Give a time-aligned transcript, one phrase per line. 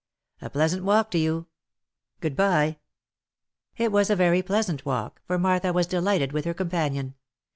[0.41, 1.45] A pleasant walk to you!
[2.21, 2.79] Good bye."
[3.27, 7.13] #It was a very pleasant walk, for Martha was delighted with her companion.